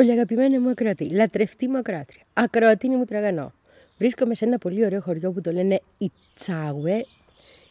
[0.00, 3.52] Πολύ αγαπημένη μου ακροατή, λατρευτή μου ακροάτρια, ακροατίνη μου τραγανό.
[3.98, 7.04] Βρίσκομαι σε ένα πολύ ωραίο χωριό που το λένε Ιτσάουε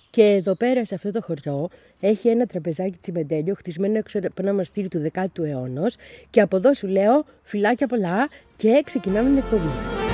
[0.09, 4.53] και εδώ πέρα σε αυτό το χωριό έχει ένα τραπεζάκι τσιμεντέλιο χτισμένο έξω από ένα
[4.53, 5.91] μαστήρι του 10ου αιώνα
[6.29, 10.08] και από εδώ σου λέω φυλάκια πολλά και ξεκινάμε την εκπομπή.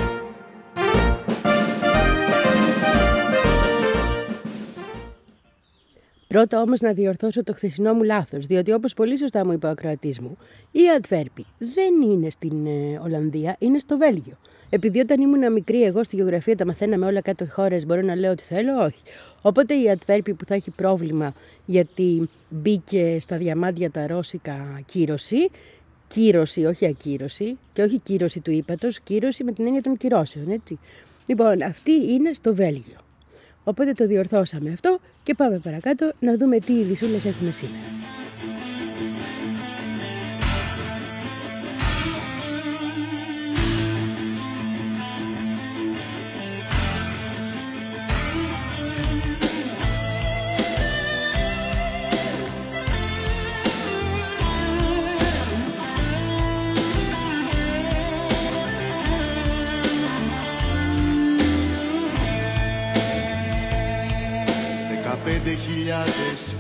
[6.36, 9.70] Πρώτα όμως να διορθώσω το χθεσινό μου λάθος, διότι όπως πολύ σωστά μου είπε ο
[9.70, 10.38] ακροατής μου,
[10.72, 14.38] η Αντβέρπη δεν είναι στην ε, Ολλανδία, είναι στο Βέλγιο.
[14.70, 18.32] Επειδή όταν ήμουν μικρή, εγώ στη γεωγραφία τα μαθαίναμε όλα κάτω χώρες, μπορώ να λέω
[18.32, 19.02] ότι θέλω, όχι.
[19.42, 21.34] Οπότε η Αντβέρπη που θα έχει πρόβλημα
[21.66, 25.50] γιατί μπήκε στα διαμάντια τα ρώσικα κύρωση,
[26.08, 30.80] κύρωση, όχι ακύρωση, και όχι κύρωση του ύπατος, κύρωση με την έννοια των κυρώσεων, έτσι.
[31.26, 33.05] Λοιπόν, αυτή είναι στο Βέλγιο.
[33.68, 37.84] Οπότε το διορθώσαμε αυτό και πάμε παρακάτω να δούμε τι ειδισούλες έχουμε σήμερα.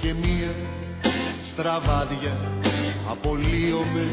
[0.02, 0.52] Και μία
[1.44, 2.38] στραβάδια
[3.09, 4.08] απολύομαι.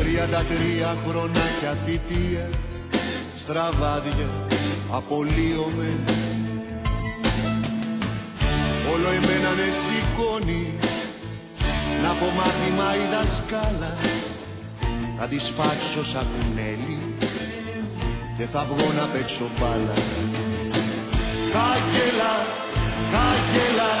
[0.00, 2.50] Τριάντα τρία χρονάκια θητεία
[3.38, 4.28] στραβάδια
[4.90, 5.90] απολύομαι.
[8.92, 10.72] Όλο εμένα με σηκώνει
[12.02, 13.96] να πω μάθημα η δασκάλα.
[15.18, 16.98] Θα τη σφάξω σαν κουνέλι
[18.36, 19.94] και θα βγω να παίξω μπάλα
[21.54, 22.34] Κάγελα
[23.14, 23.92] Κάγκελα,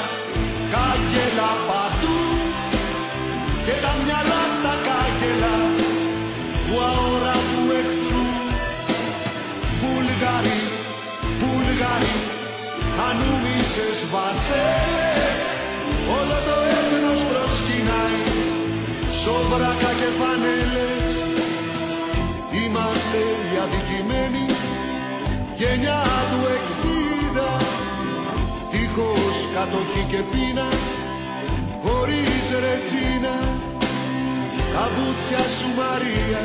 [0.74, 2.18] κάγκελα παντού.
[3.64, 5.56] Και τα μυαλά στα κάγκελα
[6.64, 8.26] του αόρατου εχθρού.
[9.80, 10.62] Βουλγαρί,
[11.40, 12.16] Βουλγαρί,
[13.08, 15.40] ανούμισες βασέλες
[16.18, 18.22] όλο το έθνος προσκυνάει
[19.20, 21.14] σοβράκα και φανέλες.
[22.60, 24.44] Είμαστε οι αδικημένοι
[25.58, 26.91] γενιά του εξήντα δίχως
[29.56, 30.68] κατοχή και πείνα
[31.82, 33.36] χωρίς ρετσίνα.
[34.74, 36.42] Τα βουτιά σου Μαρία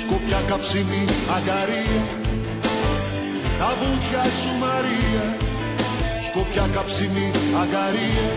[0.00, 1.04] σκοπιά καψιμή
[1.36, 2.02] αγκαρία.
[3.58, 5.24] Τα βουτιά σου Μαρία
[6.26, 7.30] σκοπιά καψιμή
[7.62, 8.28] αγκαρία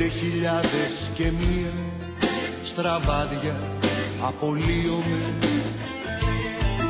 [0.00, 1.72] πέντε χιλιάδες και μία
[2.64, 3.56] στραβάδια
[4.20, 5.22] απολύομαι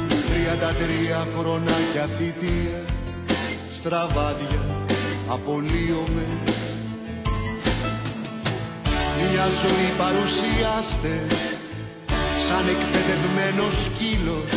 [0.08, 2.84] Τριάντα τρία χρονάκια θητεία
[3.74, 4.62] στραβάδια
[5.28, 6.26] απολύομαι
[9.18, 11.26] Μια ζωή παρουσιάστε
[12.46, 14.52] σαν εκπαιδευμένος σκύλος.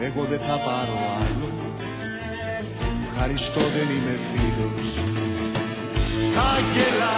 [0.00, 1.50] Εγώ δεν θα πάρω άλλο.
[3.10, 5.29] Ευχαριστώ δεν είμαι φίλος
[6.36, 7.14] Κάγκελα,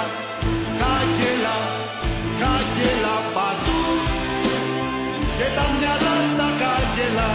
[0.80, 1.56] κάγκελα,
[2.42, 3.82] κάγκελα παντού
[5.38, 7.30] και τα μυαλά στα κάγκελα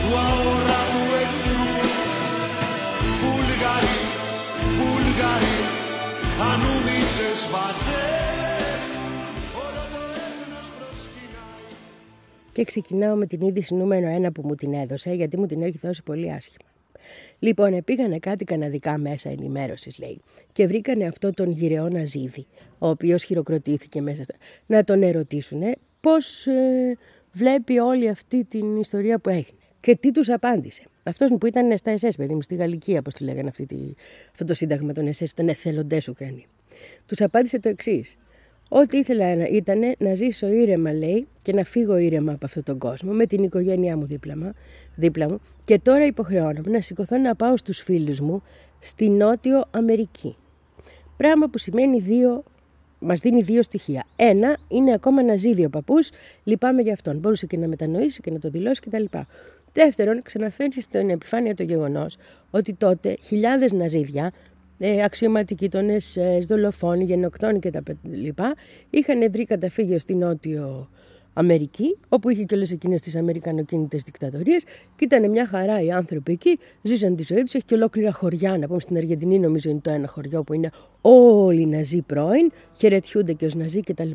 [0.00, 1.62] του αόρατου εχθρού.
[3.20, 4.00] Βουλγαρί,
[4.78, 5.58] Βουλγαρί,
[6.50, 8.84] ανούμισες βασές,
[9.64, 11.68] όλο το έθνος προσκυνάει.
[12.52, 15.78] Και ξεκινάω με την είδηση νούμερο ένα που μου την έδωσε, γιατί μου την έχει
[15.82, 16.68] δώσει πολύ άσχημα.
[17.44, 20.20] Λοιπόν, πήγανε κάτι καναδικά μέσα ενημέρωσης, λέει,
[20.52, 22.46] και βρήκανε αυτό τον γυρεό Ναζίδη,
[22.78, 24.22] ο οποίος χειροκροτήθηκε μέσα.
[24.22, 24.34] Στα...
[24.66, 25.62] Να τον ερωτήσουν
[26.00, 26.96] πώς ε,
[27.32, 29.58] βλέπει όλη αυτή την ιστορία που έγινε.
[29.80, 30.82] Και τι τους απάντησε.
[31.02, 33.76] Αυτός που ήταν στα ΕΣΕΣ, παιδί μου, στη Γαλλική, όπω τη λέγανε αυτή τη,
[34.30, 36.46] αυτό το σύνταγμα των ΕΣΕΣ, ήταν εθελοντές Ουκρανοί.
[37.06, 38.16] Τους απάντησε το εξής.
[38.68, 42.78] Ό,τι ήθελα να ήταν να ζήσω ήρεμα, λέει, και να φύγω ήρεμα από αυτόν τον
[42.78, 44.54] κόσμο, με την οικογένειά μου δίπλα,
[44.94, 48.42] δίπλα μου, και τώρα υποχρεώνομαι να σηκωθώ να πάω στους φίλους μου
[48.80, 50.36] στη Νότιο Αμερική.
[51.16, 52.42] Πράγμα που σημαίνει δύο,
[52.98, 54.04] μας δίνει δύο στοιχεία.
[54.16, 56.10] Ένα, είναι ακόμα να ζει ο παππούς,
[56.44, 57.18] λυπάμαι για αυτόν.
[57.18, 59.04] Μπορούσε και να μετανοήσει και να το δηλώσει κτλ.
[59.72, 62.16] Δεύτερον, ξαναφέρει στην επιφάνεια το γεγονός
[62.50, 64.32] ότι τότε χιλιάδες ναζίδια
[64.78, 68.28] ε, αξιωματικοί των ΕΣΕΣ, δολοφόνοι, γενοκτόνοι κτλ.
[68.90, 70.88] είχαν βρει καταφύγιο στη Νότιο
[71.34, 74.62] Αμερική, όπου είχε και όλε εκείνες τις Αμερικανοκίνητες δικτατορίες
[74.96, 77.54] και ήταν μια χαρά οι άνθρωποι εκεί, ζήσαν τη ζωή τους.
[77.54, 78.58] Έχει και ολόκληρα χωριά.
[78.58, 80.70] Να πούμε στην Αργεντινή, νομίζω είναι το ένα χωριό που είναι
[81.00, 84.10] όλοι ναζί πρώην, χαιρετιούνται και ως ναζί κτλ.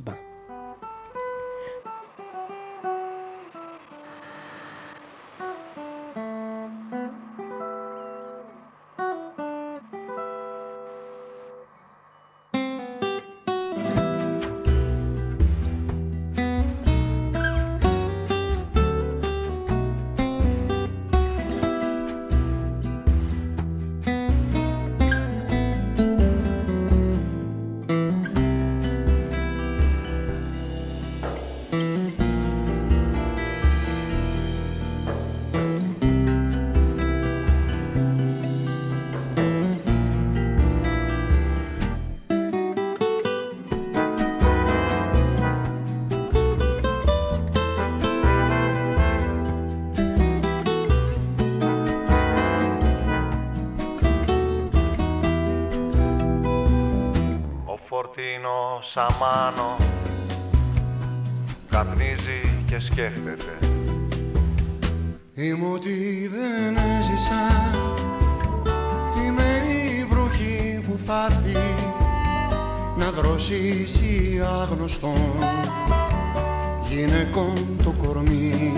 [58.94, 59.77] Σαμάνο
[61.69, 63.57] καπνίζει και σκέφτεται.
[65.33, 67.41] Είμαι ότι δεν έζησα.
[69.25, 69.44] Είμαι
[69.74, 71.74] η βροχή που θα έρθει
[72.97, 75.36] να δροσίσει άγνωστον
[76.89, 78.74] γυναικών το κορμί.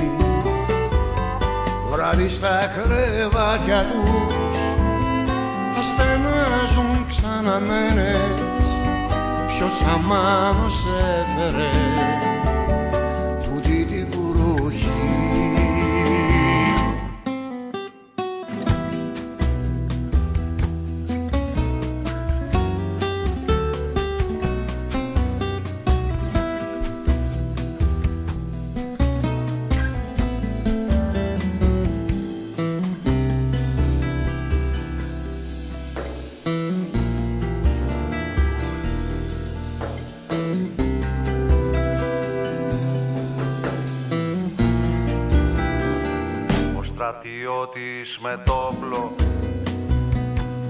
[1.89, 4.55] Βράδυ στα κρεβάτια τους
[5.73, 8.60] θα στενάζουν ξαναμένες
[9.61, 11.90] ποιος αμάνος έφερε
[47.11, 49.15] στρατιώτης με το όπλο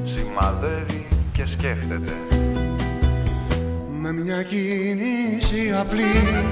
[0.04, 2.14] σημαδεύει και σκέφτεται.
[4.02, 6.44] Με μια κίνηση απλή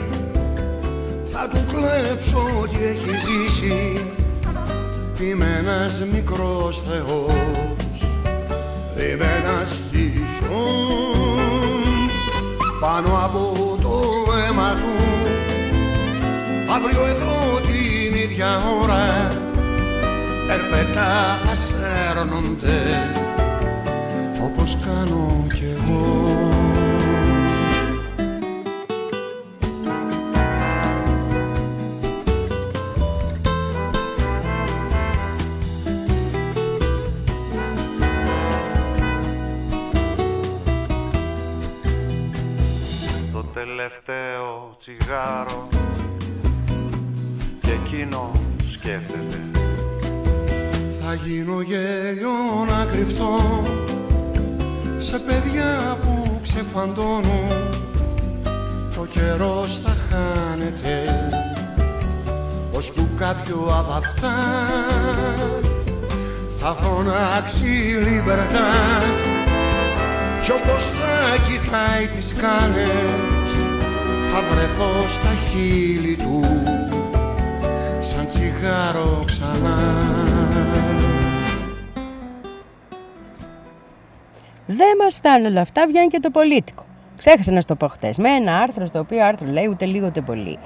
[1.25, 4.05] θα του κλέψω ό,τι έχει ζήσει.
[5.21, 8.03] Είμαι ένας μικρός θεός
[8.95, 9.83] Είμαι ένας
[12.79, 14.01] πάνω από το
[14.31, 15.03] αίμα του
[16.75, 19.48] αύριο εδώ την ίδια ώρα
[20.49, 22.79] περπετά θα σέρνονται
[24.43, 26.28] όπως κάνω κι εγώ
[67.39, 67.65] φωνάξει
[68.09, 68.69] λιμπερτά
[70.43, 73.51] κι όπως θα κοιτάει τις κάνες
[74.31, 76.41] θα βρεθώ στα χείλη του
[77.99, 79.77] σαν τσιγάρο ξανά
[84.65, 86.85] Δεν μας φτάνουν όλα αυτά, βγαίνει και το πολίτικο.
[87.17, 88.17] Ξέχασα να στο πω χτες.
[88.17, 90.59] Με ένα άρθρο, στο οποίο άρθρο λέει ούτε λίγο ούτε πολύ,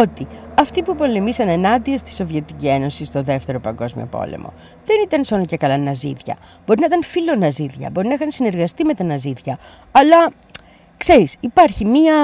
[0.00, 0.26] ότι
[0.62, 4.52] αυτοί που πολεμήσαν ενάντια στη Σοβιετική Ένωση στο Δεύτερο Παγκόσμιο Πόλεμο
[4.84, 6.36] δεν ήταν σώνο και καλά ναζίδια.
[6.66, 9.58] Μπορεί να ήταν φίλο ναζίδια, μπορεί να είχαν συνεργαστεί με τα ναζίδια,
[9.92, 10.30] αλλά
[10.96, 12.14] ξέρεις, υπάρχει μία,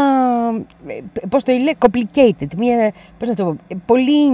[1.28, 4.30] πώς το λέει, complicated, μία, πώς να το πω, πολύ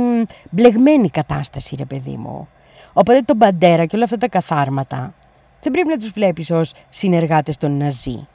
[0.51, 2.49] μπλεγμένη κατάσταση, ρε παιδί μου.
[2.93, 5.15] Οπότε τον Μπαντέρα και όλα αυτά τα καθάρματα
[5.61, 8.27] δεν πρέπει να τους βλέπεις ως συνεργάτες των Ναζί.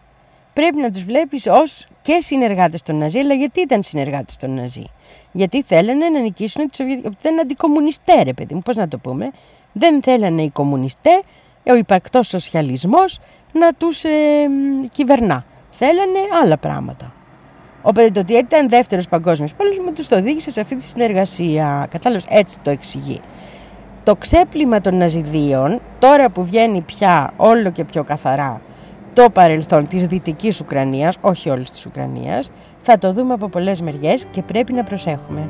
[0.54, 4.84] Πρέπει να τους βλέπεις ως και συνεργάτες των Ναζί, αλλά γιατί ήταν συνεργάτες των Ναζί;
[5.32, 7.16] Γιατί θέλανε να νικήσουν τη Σοβιετική.
[7.20, 9.32] Ήταν αντικομουνιστέ, ρε παιδί μου, πώς να το πούμε.
[9.72, 11.22] Δεν θέλανε οι κομμουνιστέ,
[11.70, 13.20] ο υπαρκτός σοσιαλισμός
[13.52, 14.10] να τους ε,
[14.92, 15.46] κυβερνά.
[15.72, 17.14] Θέλανε άλλα πράγματα.
[17.82, 21.88] Οπότε το ότι ήταν δεύτερος παγκόσμιος πόλεμος τους το οδήγησε σε αυτή τη συνεργασία.
[21.90, 23.22] Κατάλαβες, έτσι το εξηγεί
[24.10, 28.62] το ξέπλυμα των ναζιδίων, τώρα που βγαίνει πια όλο και πιο καθαρά
[29.14, 34.26] το παρελθόν της Δυτικής Ουκρανίας, όχι όλης της Ουκρανίας, θα το δούμε από πολλές μεριές
[34.32, 35.50] και πρέπει να προσέχουμε.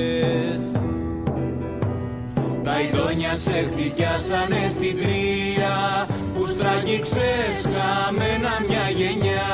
[2.63, 9.53] τα ειδόνια σε χτυπιάσανε στην τρία που στραγγίξες χαμένα μια γενιά.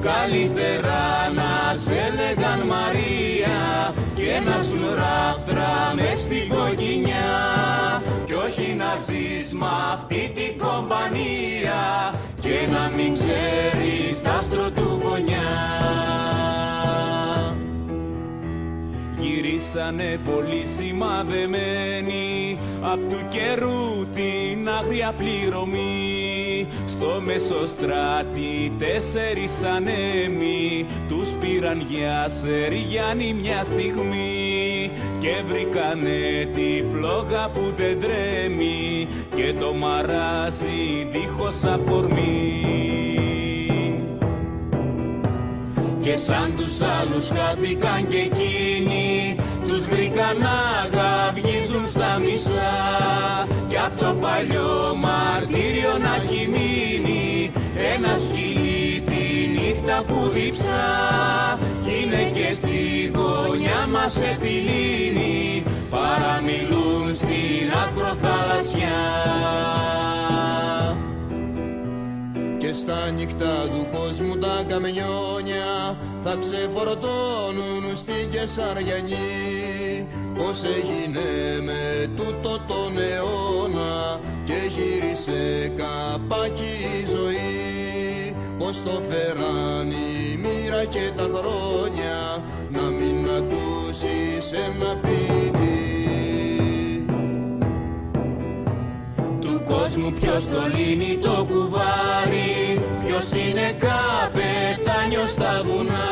[0.00, 1.02] Καλύτερα
[1.38, 3.58] να σε λέγαν Μαρία
[4.14, 7.32] και να σου ράφτρα μες στην κοκκινιά.
[8.24, 13.73] Κι όχι να ζεις μ' αυτή την κομπανία και να μην ξέρεις
[19.74, 26.66] γυρίσανε πολύ σημαδεμένοι απ' του καιρού την άγρια πληρωμή.
[26.86, 34.90] Στο μεσοστράτη τέσσερις ανέμοι τους πήραν για Σεριάννη μια στιγμή.
[35.18, 42.62] Και βρήκανε τη φλόγα που δεν τρέμει και το μαράζι δίχως αφορμή.
[46.00, 49.36] Και σαν τους άλλους χάθηκαν και εκείνοι
[49.76, 52.74] Τους βρήκαν να γαβγίζουν στα μισά.
[53.68, 57.52] Κι απ' το παλιό μαρτύριο να έχει μείνει
[57.94, 60.84] Ένα σκυλί τη νύχτα που διψά
[61.82, 69.73] Κι είναι και στη γωνιά μας επιλύνει Παραμιλούν στην ακροθαλασσιά
[72.74, 82.98] στα νύχτα του κόσμου τα καμιόνια θα ξεφορτώνουν στην Κεσαριανή πως έγινε με τούτο τον
[82.98, 88.36] αιώνα και γύρισε καπάκι η ζωή.
[88.58, 95.84] Πως το φέραν η μοίρα και τα χρόνια να μην ακούσεις ένα ποιητή
[99.94, 102.63] κόσμου ποιος το λύνει το κουβάρι
[103.16, 106.08] Ποιος είναι καπετάνιος στα βουνά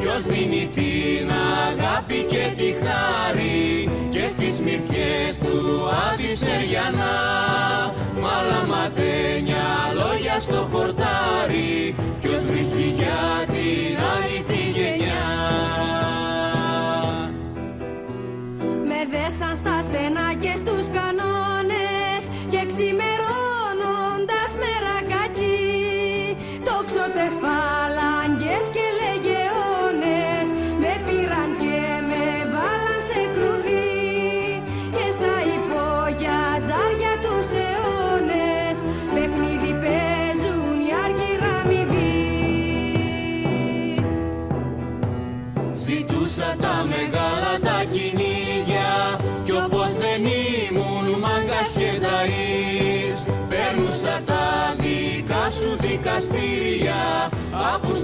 [0.00, 1.30] Ποιος δίνει την
[1.68, 7.16] αγάπη και τη χάρη Και στις μυρφιές του Αβυσσεριανά
[8.20, 11.09] Μαλαματένια λόγια στο χορτάρι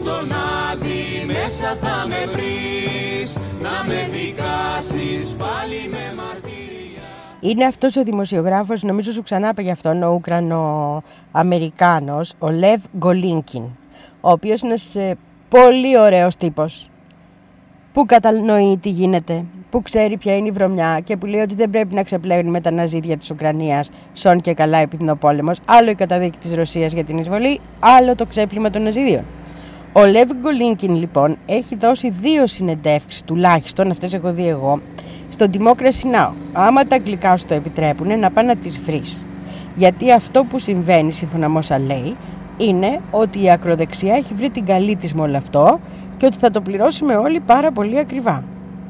[0.06, 0.30] στον
[0.70, 3.36] άδει μέσα θα με βρεις.
[3.62, 7.02] Να με δικάσεις πάλι με μαρτύρια.
[7.40, 13.62] Είναι αυτός ο δημοσιογράφος, νομίζω σου ξανά γι' αυτόν, ο Ουκρανο-Αμερικάνος, ο Λεβ Γκολίνκιν,
[14.20, 15.16] ο οποίος είναι σε
[15.48, 16.90] πολύ ωραίος τύπος.
[17.92, 21.70] Που κατανοεί τι γίνεται, που ξέρει ποια είναι η βρωμιά και που λέει ότι δεν
[21.70, 25.90] πρέπει να ξεπλέγουν με τα ναζίδια της Ουκρανίας, σόν και καλά επειδή ο πόλεμος, άλλο
[25.90, 29.24] η καταδίκη της Ρωσίας για την εισβολή, άλλο το ξέπλυμα των ναζίδιων.
[29.98, 34.80] Ο Λεύ Γκολίνκιν λοιπόν έχει δώσει δύο συνεντεύξεις τουλάχιστον, αυτές έχω δει εγώ,
[35.30, 36.32] στον Democracy Now.
[36.52, 39.28] Άμα τα αγγλικά σου το επιτρέπουν, να πάει να τις βρεις.
[39.76, 42.16] Γιατί αυτό που συμβαίνει, σύμφωνα με όσα λέει,
[42.56, 45.80] είναι ότι η ακροδεξιά έχει βρει την καλή της με όλο αυτό
[46.16, 48.42] και ότι θα το πληρώσουμε όλοι πάρα πολύ ακριβά.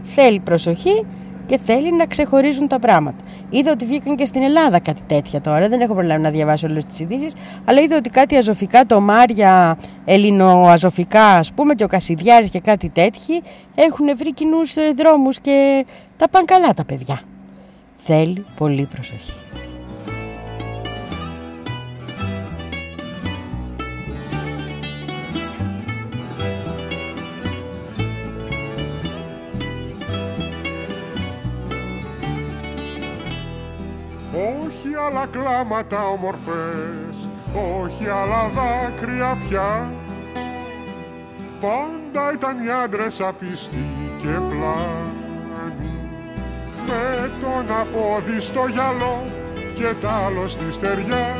[0.05, 1.05] Θέλει προσοχή
[1.47, 3.25] και θέλει να ξεχωρίζουν τα πράγματα.
[3.51, 5.69] Είδα ότι βγήκαν και στην Ελλάδα κάτι τέτοια τώρα.
[5.69, 7.33] Δεν έχω προλάβει να διαβάσω όλες τις ειδήσεις.
[7.65, 12.89] Αλλά είδα ότι κάτι αζωφικά, το Μάρια, ελληνοαζωφικά, ας πούμε, και ο Κασιδιάρης και κάτι
[12.89, 13.43] τέτοιοι
[13.75, 15.87] έχουν βρει κοινούς ε, δρόμους και
[16.17, 17.21] τα πάνε καλά τα παιδιά.
[17.97, 19.33] Θέλει πολύ προσοχή.
[35.27, 37.29] Άλλα κλάματα ομορφές
[37.83, 39.93] όχι άλλα δάκρυα πια.
[41.61, 43.87] Πάντα ήταν οι άντρες απιστοί
[44.19, 46.01] και πλάνοι
[46.87, 49.23] με τον απόδι στο γυαλό
[49.75, 51.37] και τ' άλλο στη στεριά.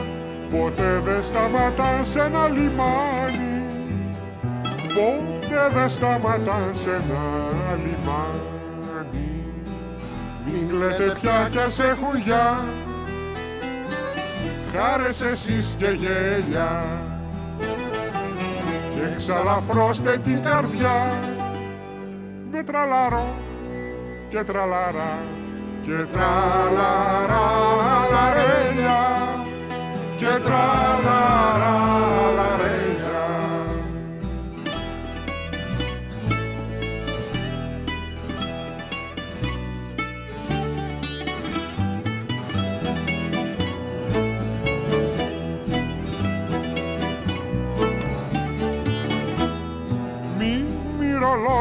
[0.51, 3.65] Ποτέ δεν σταματά σε ένα λιμάνι
[4.95, 8.47] ποτέ δεν σταματά σε ένα λιμάνι.
[10.45, 12.65] Μην λέτε πια κι ας έχουν για
[14.73, 16.85] χάρες εσείς και γέλια.
[18.95, 21.13] Και ξαλαφρώστε την καρδιά.
[22.51, 23.27] Με τραλάρο
[24.29, 25.19] και τραλάρα
[25.83, 27.45] και τραλάρα
[28.13, 29.03] λαρέλια.
[30.19, 31.75] Και τραλάρα
[32.37, 32.66] λαρέλια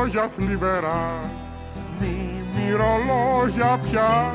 [0.06, 1.30] μυρολόγια θλιβερά.
[2.00, 4.32] Μη μυρολόγια πια.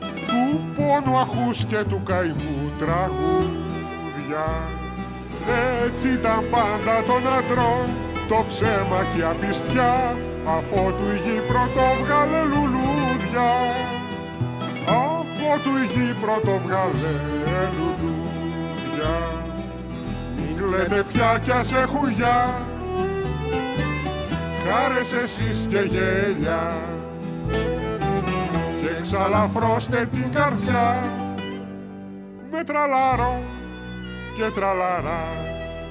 [0.00, 4.46] Του πόνου αχούς και του καημού τραγούδια.
[5.84, 7.86] Έτσι ήταν πάντα των αντρών.
[8.28, 10.16] Το ψέμα και η απιστιά
[10.56, 13.50] αφότου η γη πρωτοβγάλε λουλούδια.
[14.88, 17.14] Αφότου η γη πρωτοβγάλε
[17.76, 19.14] λουλούδια.
[20.36, 22.36] Μην λέτε πια κι ας έχουν για
[24.70, 26.76] χάρες εσείς και γέλια.
[28.80, 31.02] Και ξαλαφρώστε την καρδιά.
[32.50, 33.42] Με τραλάρο
[34.36, 35.22] και τραλαρά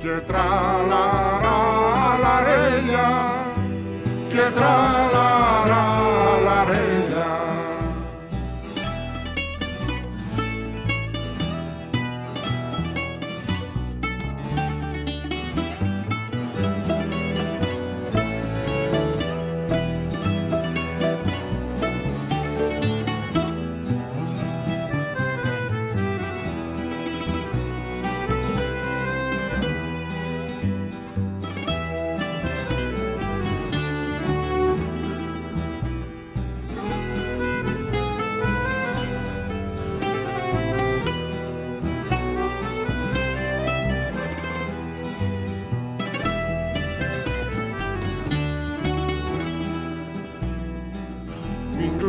[0.02, 1.58] και τραλαρά
[2.22, 3.32] λαρέλια.
[4.30, 5.97] Και τραλαρά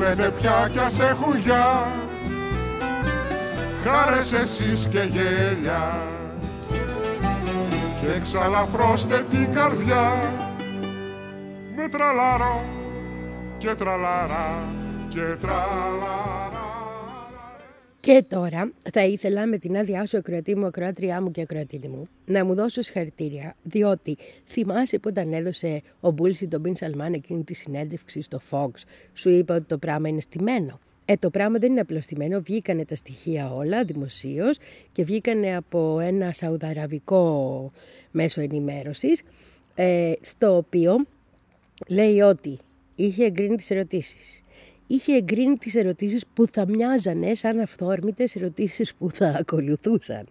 [0.09, 1.87] Μην κλαίτε πια κι ας έχουν για
[3.85, 5.99] Χάρες εσείς και γέλια.
[8.01, 10.33] Και ξαλαφρώστε την καρδιά.
[11.77, 12.65] Με τραλάρο
[13.59, 14.65] και τραλάρα
[15.09, 16.58] και τραλάρα
[18.01, 22.03] Και τώρα θα ήθελα με την άδειά σου, ακροατή μου, ακροάτριά μου και ακροατήνη μου,
[22.25, 27.45] να μου δώσω συγχαρητήρια, διότι θυμάσαι που όταν έδωσε ο Μπούλση τον Μπιν Σαλμάν εκείνη
[27.45, 28.71] τη συνέντευξη στο Fox,
[29.13, 30.79] σου είπα ότι το πράγμα είναι στημένο.
[31.05, 34.59] Ε, το πράγμα δεν είναι απλώς στημένο, βγήκανε τα στοιχεία όλα δημοσίως
[34.93, 37.73] και βγήκανε από ένα σαουδαραβικό
[38.11, 39.23] μέσο ενημέρωσης,
[39.75, 41.07] ε, στο οποίο
[41.89, 42.59] λέει ότι
[42.95, 44.43] είχε εγκρίνει τις ερωτήσεις
[44.89, 50.27] είχε εγκρίνει τις ερωτήσεις που θα μοιάζανε σαν αυθόρμητες ερωτήσεις που θα ακολουθούσαν.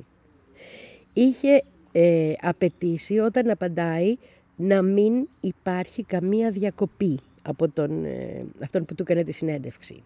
[1.13, 4.15] Είχε ε, απαιτήσει όταν απαντάει
[4.55, 10.03] να μην υπάρχει καμία διακοπή από τον, ε, αυτόν που του έκανε τη συνέντευξη.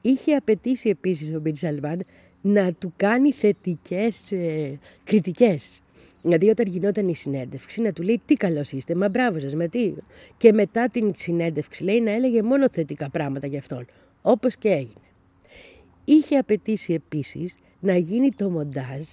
[0.00, 2.04] Είχε απαιτήσει επίσης τον Μπιν Σαλβάν
[2.40, 5.80] να του κάνει θετικές ε, κριτικές.
[6.22, 9.68] Δηλαδή όταν γινόταν η συνέντευξη να του λέει τι καλός είστε, μα μπράβο σας, μα
[9.68, 9.92] τι.
[10.36, 13.86] Και μετά την συνέντευξη λέει να έλεγε μόνο θετικά πράγματα για αυτόν,
[14.22, 14.94] όπως και έγινε.
[16.04, 19.04] Είχε απαιτήσει επίσης να γίνει το μοντάζ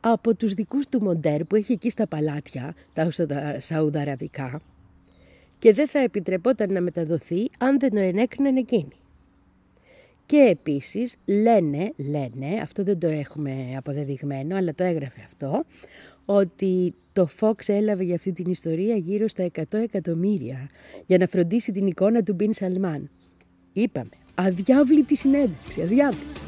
[0.00, 3.10] από τους δικούς του μοντέρ που έχει εκεί στα παλάτια, τα
[3.58, 4.60] Σαουδαραβικά,
[5.58, 9.01] και δεν θα επιτρεπόταν να μεταδοθεί αν δεν το ενέκριναν εκείνοι.
[10.32, 15.64] Και επίσης λένε, λένε, αυτό δεν το έχουμε αποδεδειγμένο, αλλά το έγραφε αυτό,
[16.24, 20.70] ότι το Fox έλαβε για αυτή την ιστορία γύρω στα 100 εκατομμύρια
[21.06, 23.10] για να φροντίσει την εικόνα του Μπιν Σαλμάν.
[23.72, 26.40] Είπαμε, αδιάβλητη συνέντευξη, αδιάβλητη.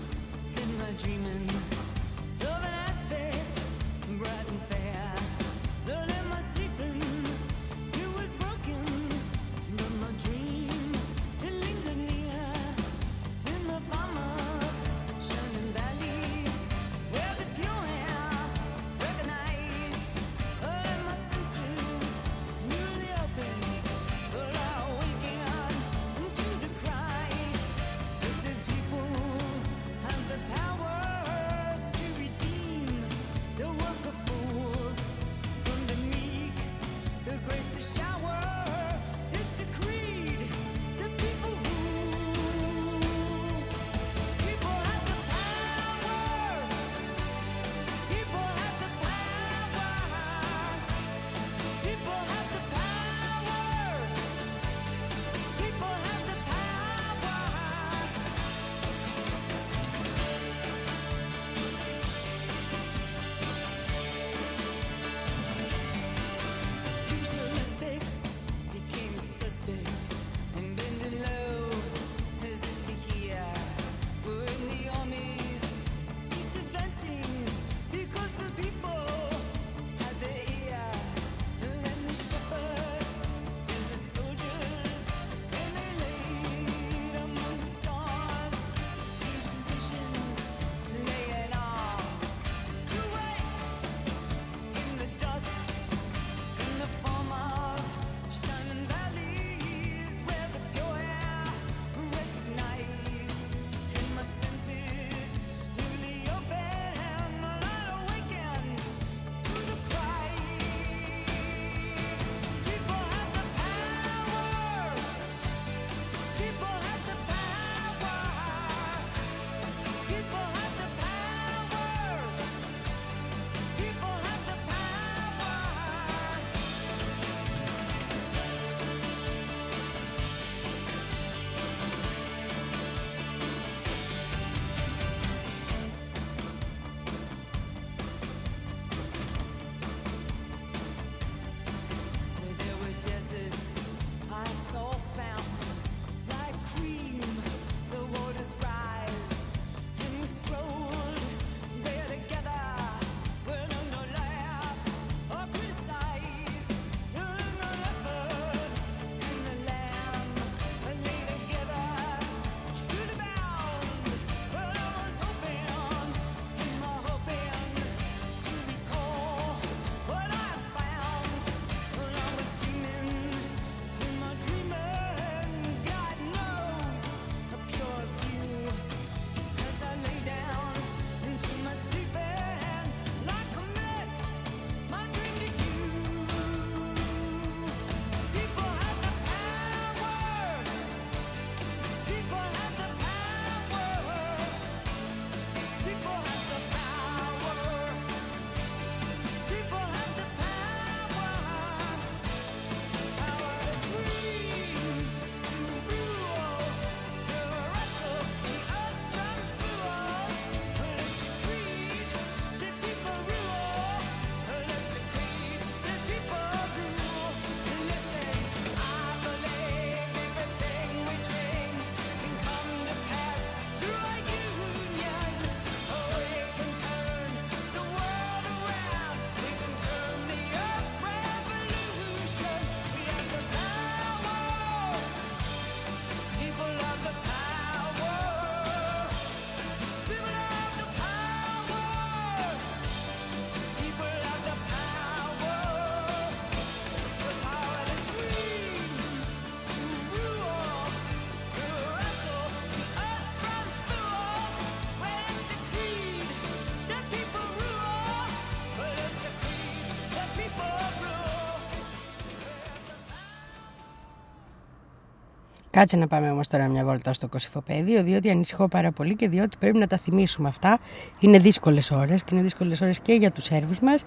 [265.75, 269.57] Κάτσε να πάμε όμως τώρα μια βόλτα στο Κωσυφοπαίδιο, διότι ανησυχώ πάρα πολύ και διότι
[269.59, 270.79] πρέπει να τα θυμίσουμε αυτά.
[271.21, 274.05] Είναι δύσκολες ώρες και είναι δύσκολες ώρες και για τους Σέρβους μας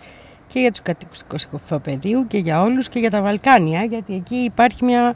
[0.48, 4.36] και για τους κατοίκους του Κωσυφοπαιδίου και για όλους και για τα Βαλκάνια, γιατί εκεί
[4.36, 5.16] υπάρχει μια...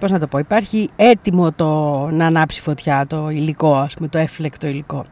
[0.00, 1.66] Πώς να το πω, υπάρχει έτοιμο το
[2.10, 5.04] να ανάψει φωτιά, το υλικό, ας πούμε, το έφλεκτο υλικό.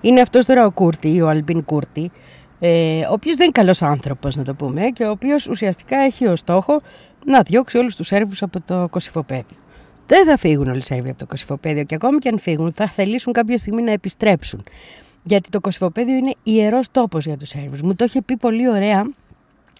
[0.00, 2.10] Είναι αυτός τώρα ο Κούρτη, ο Αλμπίν Κούρτη,
[2.58, 6.26] ε, ο οποίος δεν είναι καλός άνθρωπος να το πούμε και ο οποίος ουσιαστικά έχει
[6.26, 6.80] ως στόχο
[7.24, 9.62] να διώξει όλους τους Σέρβους από το Κωσυφοπαίδιο.
[10.06, 12.88] Δεν θα φύγουν όλοι οι Σέρβοι από το Κωσυφοπαίδιο και ακόμη και αν φύγουν θα
[12.88, 14.64] θελήσουν κάποια στιγμή να επιστρέψουν.
[15.22, 17.82] Γιατί το Κωσυφοπαίδιο είναι ιερός τόπος για τους Σέρβους.
[17.82, 19.10] Μου το είχε πει πολύ ωραία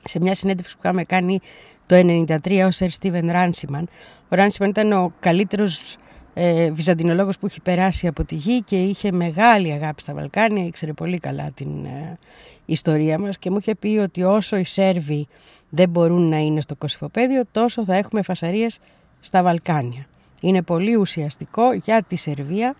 [0.04, 1.40] σε μια συνέντευξη που είχαμε κάνει
[1.86, 3.88] το 1993 ο Σερ Στίβεν Ράνσιμαν.
[4.28, 5.96] Ο Ράνσιμαν ήταν ο καλύτερος
[6.34, 10.92] ε, βυζαντινολόγος που έχει περάσει από τη γη και είχε μεγάλη αγάπη στα Βαλκάνια, ήξερε
[10.92, 12.18] πολύ καλά την ε,
[12.64, 15.28] ιστορία μας και μου είχε πει ότι όσο οι Σέρβοι
[15.70, 18.78] δεν μπορούν να είναι στο Κωσυφοπαίδιο τόσο θα έχουμε φασαρίες
[19.20, 20.06] στα Βαλκάνια.
[20.44, 22.74] Είναι πολύ ουσιαστικό για τη Σερβία,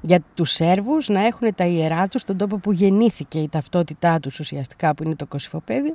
[0.00, 4.38] για τους Σέρβους να έχουν τα ιερά τους στον τόπο που γεννήθηκε η ταυτότητά τους
[4.38, 5.94] ουσιαστικά που είναι το Κωσυφοπαίδιο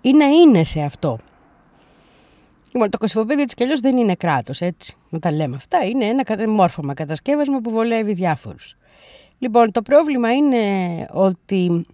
[0.00, 1.18] ή να είναι σε αυτό.
[2.72, 5.84] Λοιπόν, το Κωσυφοπαίδιο έτσι κι αλλιώς δεν είναι κράτος, έτσι, να τα λέμε αυτά.
[5.84, 8.76] Είναι ένα κα- μόρφωμα κατασκεύασμα που βολεύει διάφορους.
[9.38, 10.58] Λοιπόν, το πρόβλημα είναι
[11.12, 11.86] ότι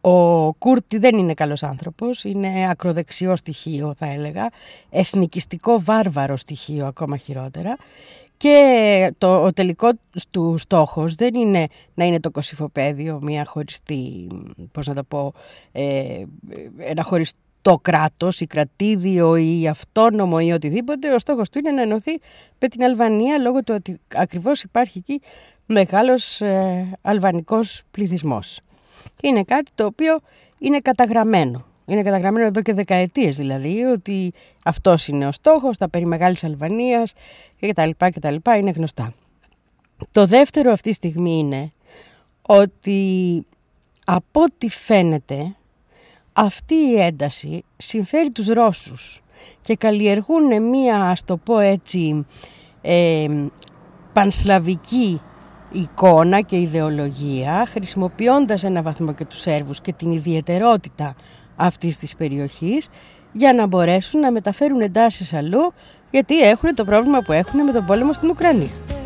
[0.00, 4.50] ο Κούρτη δεν είναι καλός άνθρωπος, είναι ακροδεξιό στοιχείο θα έλεγα,
[4.90, 7.76] εθνικιστικό βάρβαρο στοιχείο ακόμα χειρότερα
[8.36, 9.92] και το, ο τελικός
[10.30, 14.26] του στόχος δεν είναι να είναι το κοσυφοπαίδιο, μια χωριστή,
[14.72, 15.32] πώς να το πω,
[15.72, 16.22] ε,
[16.76, 21.14] ένα χωριστό κράτος ή κρατήδιο ή αυτόνομο ή οτιδήποτε.
[21.14, 22.20] Ο στόχος του είναι να ενωθεί
[22.58, 25.20] με την Αλβανία λόγω του ότι ακριβώς υπάρχει εκεί
[25.66, 28.60] μεγάλος ε, αλβανικός πληθυσμός.
[29.16, 30.20] Και είναι κάτι το οποίο
[30.58, 31.64] είναι καταγραμμένο.
[31.86, 34.32] Είναι καταγραμμένο εδώ και δεκαετίες δηλαδή ότι
[34.64, 37.12] αυτός είναι ο στόχος, τα περί Μεγάλης Αλβανίας
[37.60, 39.14] και τα λοιπά και τα λοιπά είναι γνωστά.
[40.12, 41.72] Το δεύτερο αυτή τη στιγμή είναι
[42.42, 43.46] ότι
[44.04, 45.54] από ό,τι φαίνεται
[46.32, 49.22] αυτή η ένταση συμφέρει τους Ρώσους
[49.60, 52.26] και καλλιεργούν μία, ας το πω έτσι,
[52.80, 53.26] ε,
[54.12, 55.20] πανσλαβική
[55.72, 61.14] εικόνα και ιδεολογία χρησιμοποιώντας ένα βαθμό και τους Σέρβους και την ιδιαιτερότητα
[61.56, 62.88] αυτής της περιοχής
[63.32, 65.72] για να μπορέσουν να μεταφέρουν εντάσεις αλλού
[66.10, 68.99] γιατί έχουν το πρόβλημα που έχουν με τον πόλεμο στην Ουκρανία.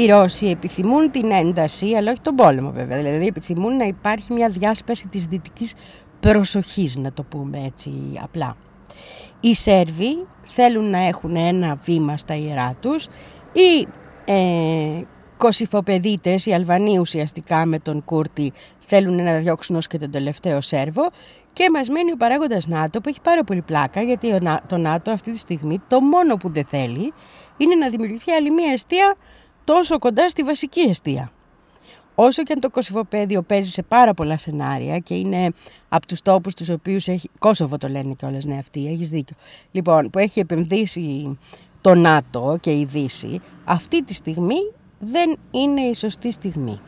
[0.00, 2.96] Οι Ρώσοι επιθυμούν την ένταση, αλλά όχι τον πόλεμο βέβαια.
[2.98, 5.74] Δηλαδή επιθυμούν να υπάρχει μια διάσπαση της δυτικής
[6.20, 8.56] προσοχής, να το πούμε έτσι απλά.
[9.40, 13.04] Οι Σέρβοι θέλουν να έχουν ένα βήμα στα ιερά τους.
[13.52, 13.86] Οι
[14.24, 15.02] ε,
[15.36, 21.10] Κωσυφοπεδίτες, οι Αλβανοί ουσιαστικά με τον Κούρτη θέλουν να διώξουν ως και τον τελευταίο Σέρβο
[21.52, 24.76] και μας μένει ο παράγοντας ΝΑΤΟ που έχει πάρα πολύ πλάκα γιατί ο Να- το
[24.76, 27.12] ΝΑΤΟ αυτή τη στιγμή το μόνο που δεν θέλει
[27.56, 29.16] είναι να δημιουργηθεί άλλη μια αιστεία
[29.64, 31.32] τόσο κοντά στη βασική αιστεία.
[32.14, 35.50] Όσο και αν το Κωσυφοπαίδιο παίζει σε πάρα πολλά σενάρια και είναι
[35.88, 37.30] από τους τόπους τους οποίους έχει...
[37.38, 39.36] Κόσοβο το λένε κιόλας, ναι αυτή, έχεις δίκιο.
[39.70, 41.38] Λοιπόν, που έχει επενδύσει
[41.80, 46.80] το ΝΑΤΟ και η Δύση, αυτή τη στιγμή δεν είναι η σωστή στιγμή.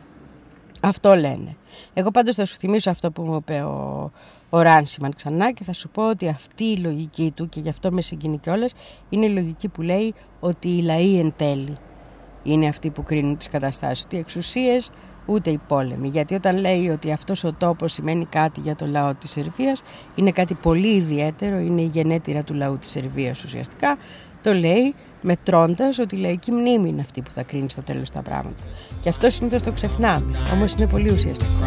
[0.80, 1.56] Αυτό λένε.
[1.94, 4.11] Εγώ πάντως θα σου θυμίσω αυτό που μου είπε ο,
[4.50, 7.92] ο Ράνσιμαν ξανά και θα σου πω ότι αυτή η λογική του και γι' αυτό
[7.92, 8.72] με συγκινεί κιόλας
[9.08, 11.76] είναι η λογική που λέει ότι οι λαοί εν τέλει
[12.42, 14.05] είναι αυτοί που κρίνουν τις καταστάσεις.
[14.05, 14.90] Ούτε οι εξουσίες,
[15.26, 16.09] ούτε οι πόλεμοι.
[16.09, 19.83] Γιατί όταν λέει ότι αυτός ο τόπος σημαίνει κάτι για το λαό της Σερβίας,
[20.14, 23.98] είναι κάτι πολύ ιδιαίτερο, είναι η γενέτειρα του λαού της Σερβίας ουσιαστικά,
[24.42, 28.22] το λέει μετρώντας ότι η λαϊκή μνήμη είναι αυτή που θα κρίνει στο τέλος τα
[28.22, 28.62] πράγματα.
[29.00, 31.66] Και αυτό συνήθως το ξεχνάμε, όμως είναι πολύ ουσιαστικό.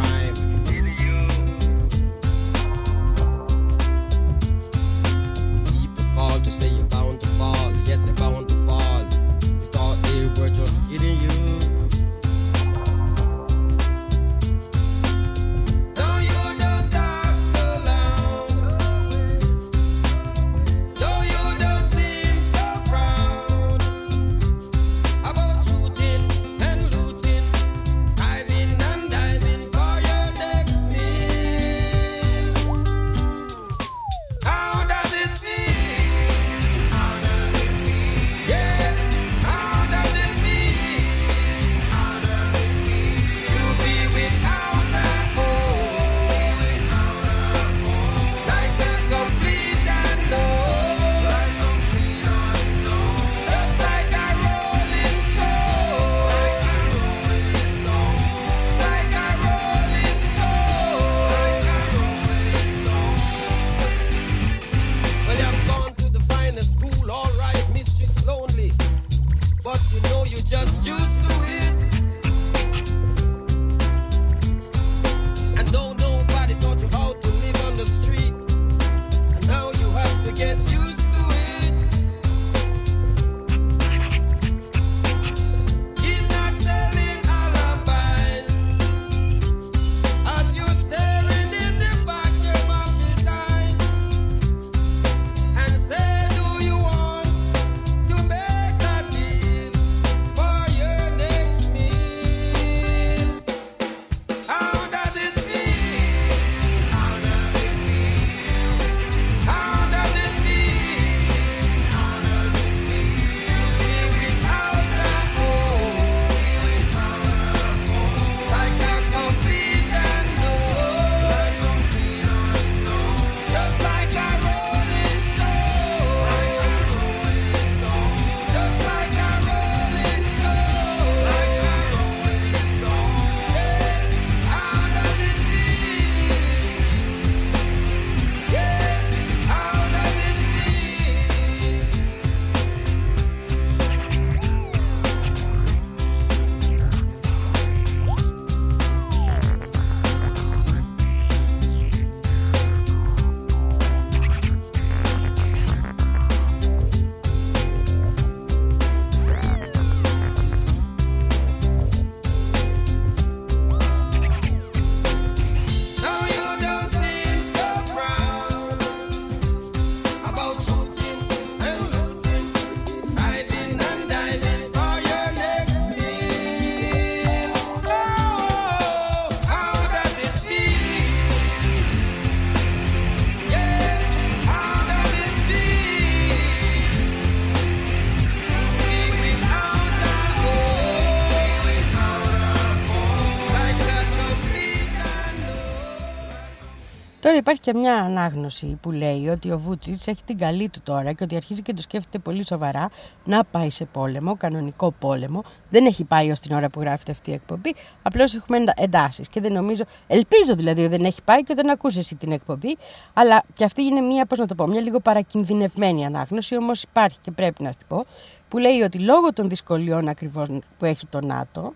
[197.47, 201.23] Υπάρχει και μια ανάγνωση που λέει ότι ο Βούτσιτς έχει την καλή του τώρα και
[201.23, 202.89] ότι αρχίζει και το σκέφτεται πολύ σοβαρά
[203.23, 205.43] να πάει σε πόλεμο, κανονικό πόλεμο.
[205.69, 209.27] Δεν έχει πάει ως την ώρα που γράφεται αυτή η εκπομπή, απλώς έχουμε εντα- εντάσεις
[209.27, 212.77] και δεν νομίζω, ελπίζω δηλαδή ότι δεν έχει πάει και δεν ακούσει εσύ την εκπομπή,
[213.13, 217.17] αλλά και αυτή είναι μια, πώς να το πω, μια λίγο παρακινδυνευμένη ανάγνωση, όμως υπάρχει
[217.21, 218.05] και πρέπει να την πω,
[218.49, 220.47] που λέει ότι λόγω των δυσκολιών ακριβώς
[220.79, 221.73] που έχει το ΝΑΤΟ,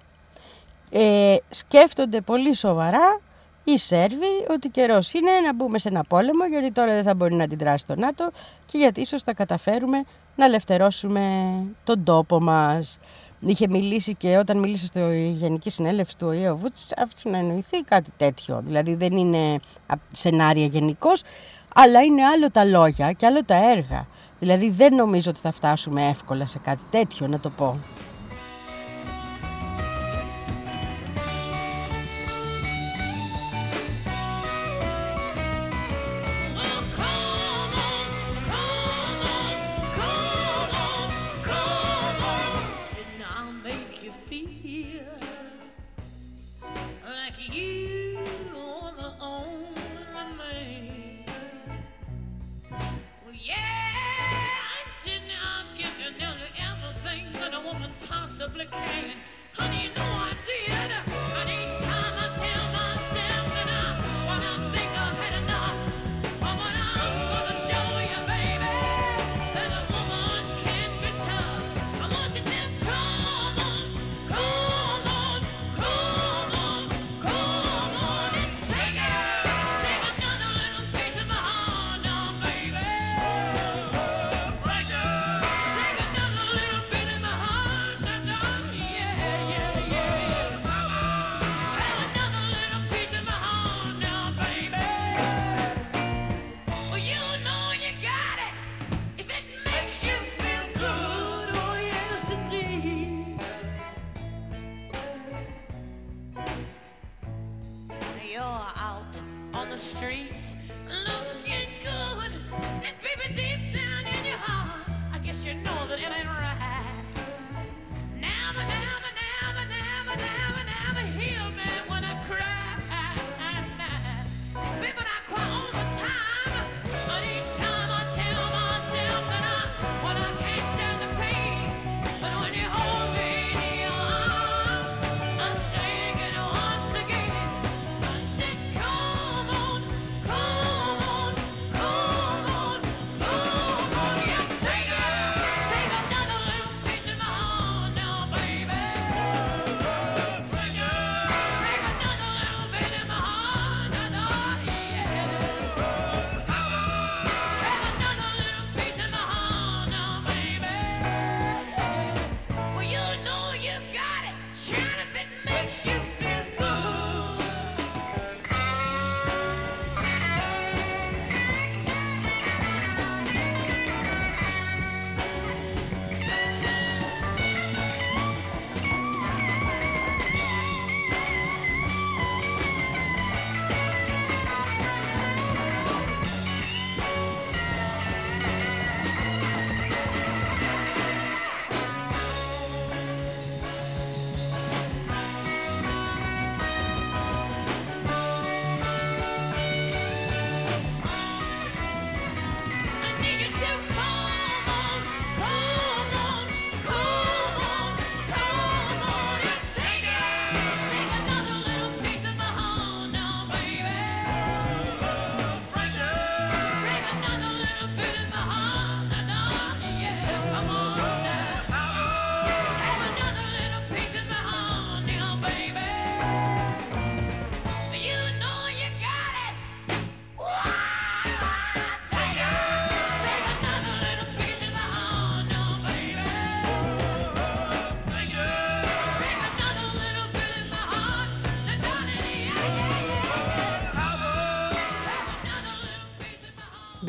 [0.92, 3.20] ε, σκέφτονται πολύ σοβαρά
[3.64, 7.36] οι Σέρβοι ότι καιρός είναι να μπούμε σε ένα πόλεμο γιατί τώρα δεν θα μπορεί
[7.36, 8.32] να αντιδράσει το ΝΑΤΟ
[8.66, 10.04] και γιατί ίσως θα καταφέρουμε
[10.36, 11.54] να ελευθερώσουμε
[11.84, 13.00] τον τόπο μας.
[13.40, 17.82] Είχε μιλήσει και όταν μίλησε στο Γενική Συνέλευση του ΟΗΕ ο Βούτσιτς άφησε να εννοηθεί
[17.84, 18.62] κάτι τέτοιο.
[18.66, 21.22] Δηλαδή δεν είναι α- σενάρια γενικώς,
[21.76, 24.08] αλλά είναι άλλο τα λόγια και άλλο τα έργα.
[24.40, 27.78] Δηλαδή δεν νομίζω ότι θα φτάσουμε εύκολα σε κάτι τέτοιο, να το πω.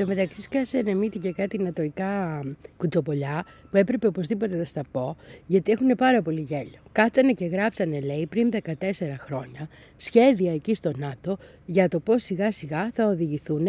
[0.00, 2.42] Τω μεταξύ σκάσανε μύτη και κάτι νατοϊκά
[2.76, 6.78] κουτσοπολιά που έπρεπε οπωσδήποτε να στα πω γιατί έχουν πάρα πολύ γέλιο.
[6.92, 8.74] Κάτσανε και γράψανε λέει πριν 14
[9.18, 13.66] χρόνια σχέδια εκεί στο ΝΑΤΟ για το πώς σιγά σιγά θα οδηγηθούν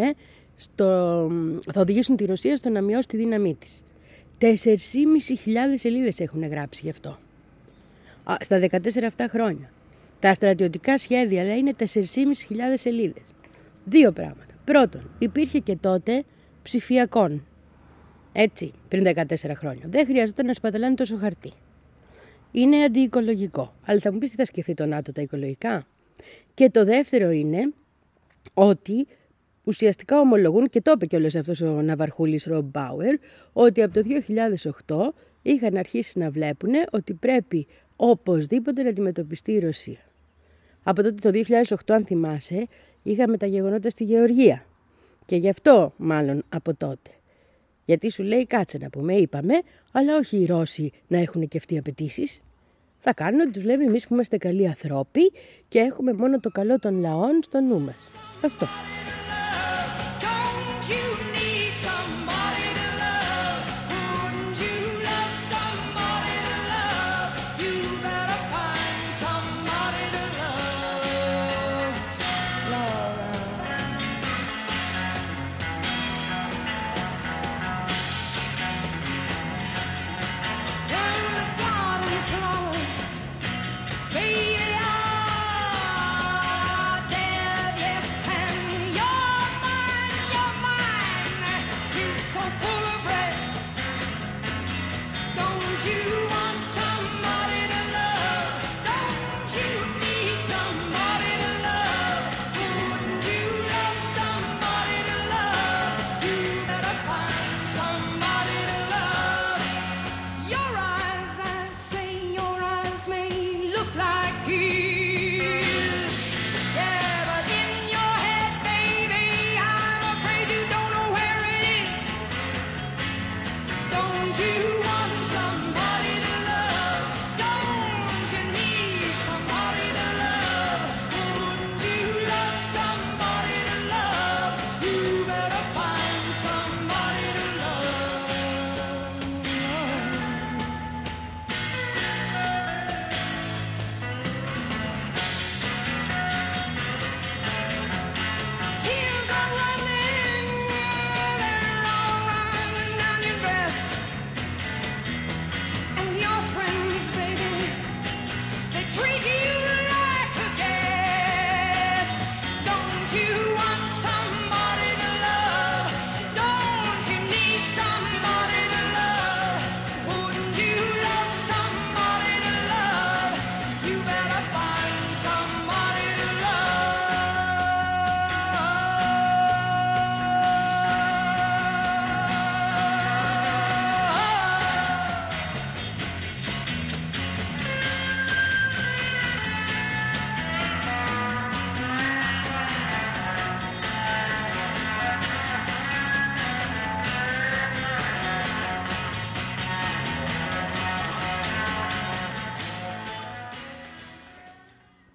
[0.56, 0.86] στο,
[1.72, 3.82] θα οδηγήσουν τη Ρωσία στο να μειώσει τη δύναμή της.
[4.38, 4.48] 4.500
[5.74, 7.18] σελίδες έχουν γράψει γι' αυτό.
[8.24, 9.70] Α, στα 14 αυτά χρόνια.
[10.20, 11.84] Τα στρατιωτικά σχέδια λέει είναι 4.500
[12.74, 13.34] σελίδες.
[13.84, 14.51] Δύο πράγματα.
[14.64, 16.24] Πρώτον, υπήρχε και τότε
[16.62, 17.46] ψηφιακών.
[18.32, 19.84] Έτσι, πριν 14 χρόνια.
[19.88, 21.52] Δεν χρειάζεται να σπαταλάνε τόσο χαρτί.
[22.50, 23.74] Είναι αντιοικολογικό.
[23.84, 25.86] Αλλά θα μου πεις τι θα σκεφτεί το ΝΑΤΟ τα οικολογικά;
[26.54, 27.72] Και το δεύτερο είναι
[28.54, 29.06] ότι
[29.64, 33.14] ουσιαστικά ομολογούν, και το είπε κιόλας αυτός ο Ναυαρχούλης Ρομπ Μπάουερ,
[33.52, 34.02] ότι από το
[34.86, 39.98] 2008 είχαν αρχίσει να βλέπουν ότι πρέπει οπωσδήποτε να αντιμετωπιστεί η Ρωσία.
[40.82, 42.66] Από τότε το 2008, αν θυμάσαι,
[43.02, 44.64] είχαμε τα γεγονότα στη Γεωργία.
[45.24, 47.10] Και γι' αυτό μάλλον από τότε.
[47.84, 49.54] Γιατί σου λέει κάτσε να πούμε, είπαμε,
[49.92, 52.40] αλλά όχι οι Ρώσοι να έχουν και αυτοί απαιτήσεις.
[52.98, 55.32] Θα κάνουν ότι τους λέμε εμείς που είμαστε καλοί ανθρώποι
[55.68, 58.10] και έχουμε μόνο το καλό των λαών στο νου μας.
[58.44, 58.66] Αυτό.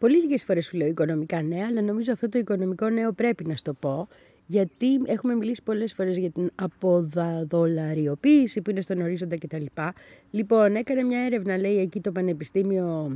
[0.08, 3.56] Πολύ λίγες φορές σου λέω οικονομικά νέα, αλλά νομίζω αυτό το οικονομικό νέο πρέπει να
[3.56, 4.08] στο πω,
[4.46, 9.66] γιατί έχουμε μιλήσει πολλές φορές για την αποδαδολαριοποίηση που είναι στον ορίζοντα κτλ.
[10.32, 13.12] Λοιπόν, έκανε μια έρευνα, λέει, εκεί το πανεπιστήμιο,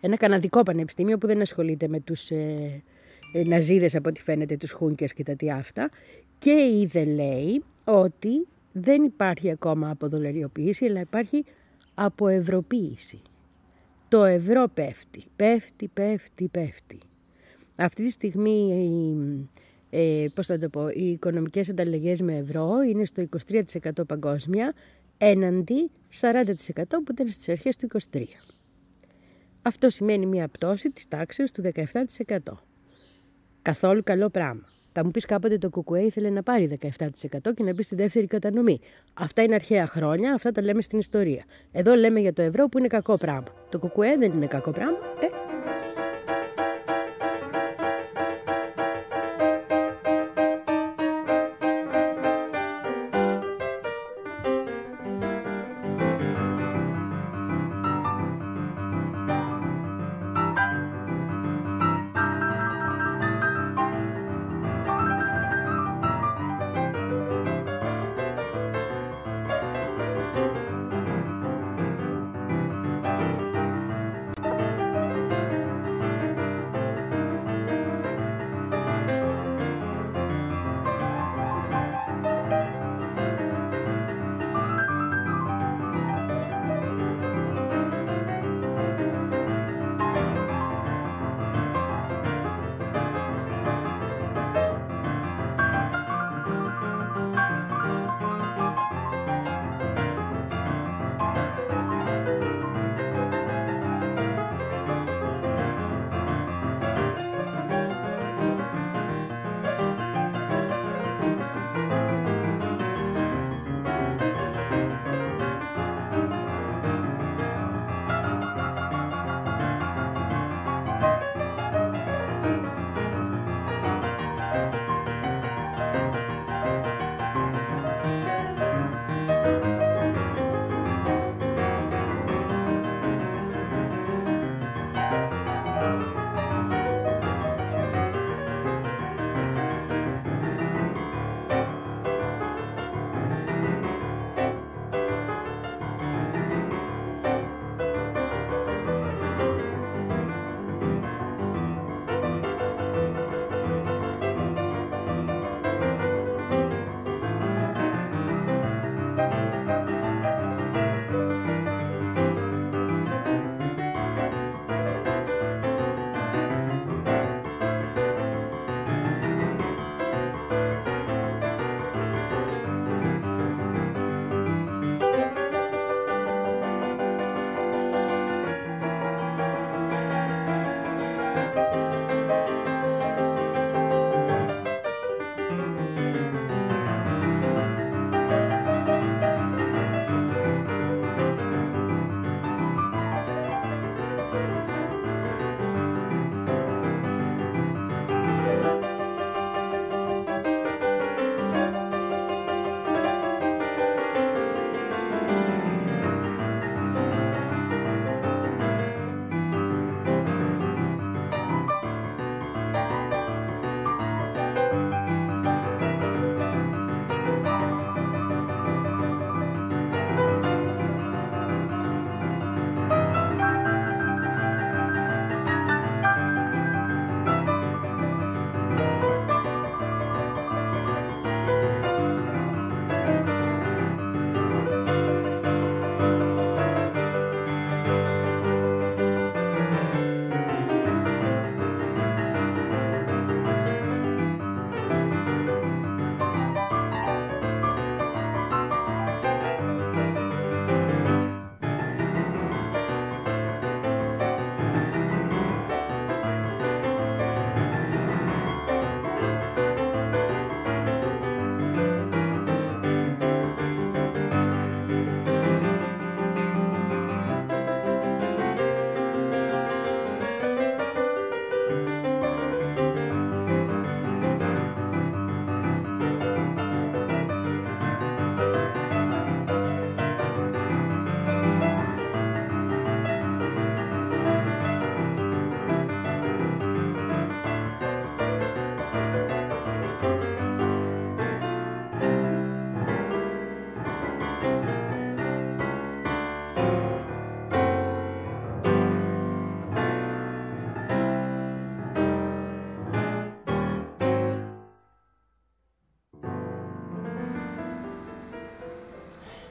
[0.00, 2.82] ένα καναδικό πανεπιστήμιο που δεν ασχολείται με τους ε,
[3.32, 5.88] ε, ναζίδες από ό,τι φαίνεται, τους χούνκες και τα τι αυτά,
[6.38, 11.44] και είδε, λέει, ότι δεν υπάρχει ακόμα αποδολαριοποίηση, αλλά υπάρχει
[11.94, 13.22] αποευρωποίηση.
[14.10, 16.98] Το ευρώ πέφτει, πέφτει, πέφτει, πέφτει.
[17.76, 19.48] Αυτή τη στιγμή,
[19.90, 24.74] ε, πώς θα το πω, οι οικονομικές ανταλλαγές με ευρώ είναι στο 23% παγκόσμια,
[25.18, 25.90] έναντι
[26.20, 28.54] 40% που ήταν στις αρχές του 23%.
[29.62, 32.36] Αυτό σημαίνει μια πτώση της τάξης του 17%.
[33.62, 34.68] Καθόλου καλό πράγμα.
[34.92, 36.88] Θα μου πεις κάποτε το Κουκουέ ήθελε να πάρει 17%
[37.54, 38.80] και να μπει στη δεύτερη κατανομή.
[39.14, 41.44] Αυτά είναι αρχαία χρόνια, αυτά τα λέμε στην ιστορία.
[41.72, 43.48] Εδώ λέμε για το ευρώ που είναι κακό πράγμα.
[43.68, 44.98] Το Κουκουέ δεν είναι κακό πράγμα.
[45.20, 45.49] Ε,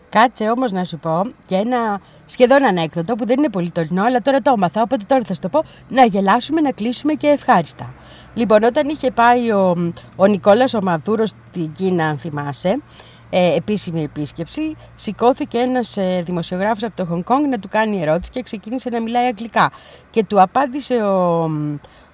[0.09, 4.21] Κάτσε όμως να σου πω και ένα σχεδόν ανέκδοτο που δεν είναι πολύ τωρινό, αλλά
[4.21, 7.93] τώρα το έμαθα, οπότε τώρα θα σου το πω, να γελάσουμε, να κλείσουμε και ευχάριστα.
[8.33, 12.81] Λοιπόν, όταν είχε πάει ο, ο Νικόλας ο Μαδούρος στην Κίνα, αν θυμάσαι,
[13.29, 18.31] ε, επίσημη επίσκεψη, σηκώθηκε ένας ε, δημοσιογράφος από το Χονγκ Κόνγκ να του κάνει ερώτηση
[18.31, 19.71] και ξεκίνησε να μιλάει αγγλικά.
[20.09, 21.43] Και του απάντησε ο,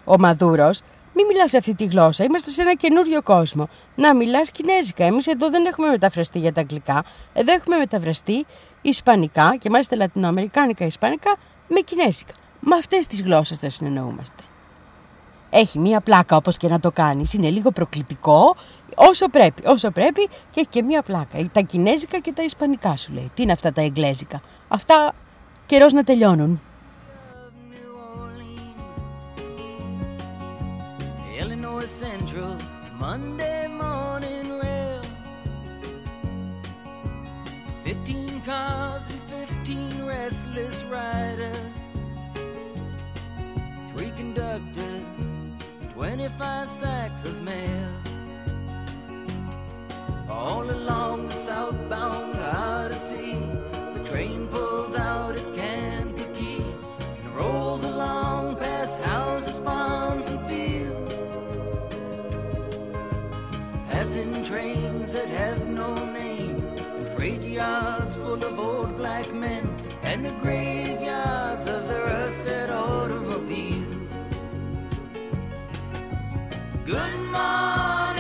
[0.04, 0.82] ο Μαδούρος,
[1.16, 3.70] μην μιλάς αυτή τη γλώσσα, είμαστε σε ένα καινούριο κόσμο.
[3.96, 7.04] Να μιλάς κινέζικα, εμείς εδώ δεν έχουμε μεταφραστεί για τα αγγλικά,
[7.34, 8.46] εδώ έχουμε μεταφραστεί
[8.82, 11.36] ισπανικά και μάλιστα λατινοαμερικάνικα ισπανικά
[11.68, 12.34] με κινέζικα.
[12.60, 14.44] Με αυτές τις γλώσσες θα συνεννοούμαστε.
[15.50, 17.34] Έχει μία πλάκα όπως και να το κάνεις.
[17.34, 18.56] Είναι λίγο προκλητικό,
[18.96, 21.50] όσο πρέπει, όσο πρέπει και έχει και μία πλάκα.
[21.52, 23.32] Τα κινέζικα και τα ισπανικά σου λέει.
[23.34, 24.42] Τι είναι αυτά τα εγγλέζικα.
[24.68, 25.14] Αυτά
[25.66, 26.62] καιρός να τελειώνουν.
[31.86, 32.58] Illinois Central,
[32.98, 35.02] Monday morning rail.
[37.84, 41.74] Fifteen cars and fifteen restless riders.
[43.96, 45.04] Three conductors,
[45.94, 47.90] twenty-five sacks of mail.
[50.28, 53.38] All along the southbound Odyssey,
[53.94, 60.28] the train pulls out at Kankakee and rolls along past houses, farms,
[64.06, 69.68] Passing trains that have no name, and freight yards full of old black men,
[70.04, 74.12] and the graveyards of the rusted automobiles.
[76.86, 78.15] Good morning,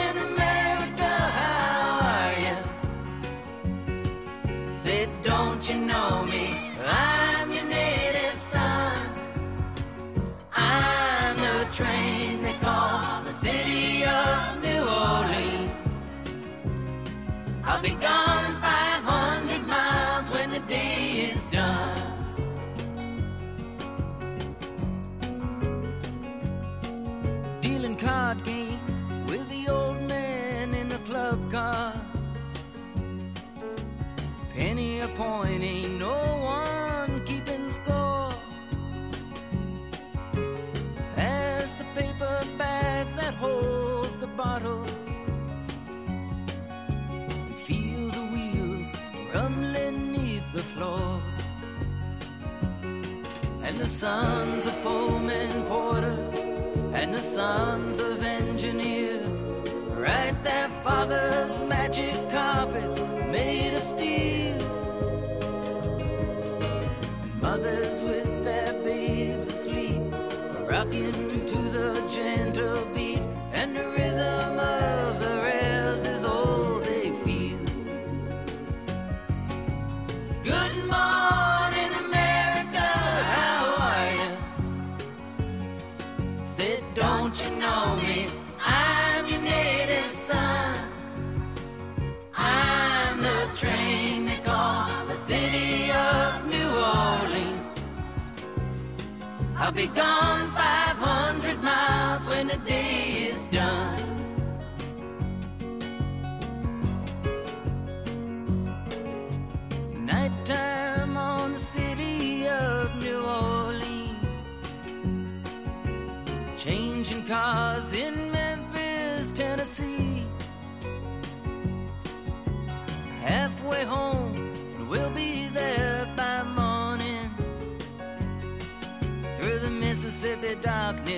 [17.68, 21.98] I'll be gone 500 miles when the day is done.
[27.62, 28.80] Dealing card games
[29.30, 31.94] with the old man in the club car.
[34.54, 36.25] Penny a point, ain't no
[53.76, 56.40] And the sons of Pullman porters
[56.94, 59.28] and the sons of engineers
[59.90, 64.56] write their fathers' magic carpets made of steel.
[67.42, 68.25] Mothers with
[99.66, 103.25] I'll be gone 500 miles when the day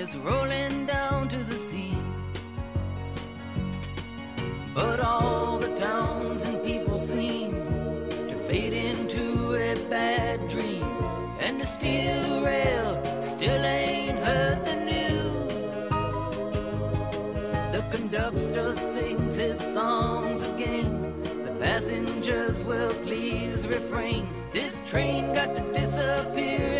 [0.07, 1.95] darkness, rolling down to the sea.
[4.73, 7.51] But all the towns and people seem
[8.29, 10.83] to fade into a bad dream.
[11.41, 15.53] And the steel rail still ain't heard the news.
[17.71, 21.13] The conductor sings his songs again.
[21.23, 24.27] The passengers will please refrain.
[24.53, 26.76] This train got to disappear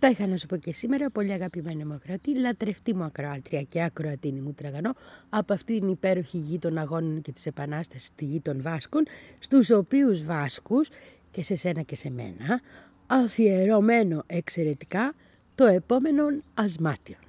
[0.00, 3.82] Αυτά είχα να σου πω και σήμερα, πολύ αγαπημένη μου ακροατή, λατρευτή μου ακροάτρια και
[3.82, 4.94] ακροατίνη μου τραγανό,
[5.28, 9.02] από αυτή την υπέροχη γη των αγώνων και της επανάστασης στη γη των Βάσκων,
[9.38, 10.88] στους οποίους Βάσκους
[11.30, 12.60] και σε σένα και σε μένα,
[13.06, 15.14] αφιερωμένο εξαιρετικά
[15.54, 16.24] το επόμενο
[16.54, 17.20] ασμάτιον.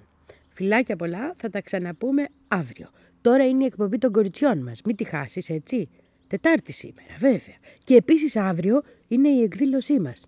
[0.49, 2.89] Φιλάκια πολλά, θα τα ξαναπούμε αύριο.
[3.21, 5.89] Τώρα είναι η εκπομπή των κοριτσιών μας, μην τη χάσεις έτσι.
[6.27, 7.57] Τετάρτη σήμερα βέβαια.
[7.83, 10.27] Και επίσης αύριο είναι η εκδήλωσή μας.